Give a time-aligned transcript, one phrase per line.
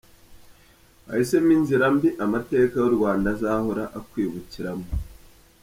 [1.05, 4.87] Wahisemo inzira mbi amateka yu Rwanda azahora akwibukiramo.